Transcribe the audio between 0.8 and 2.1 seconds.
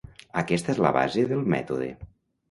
la base del mètode.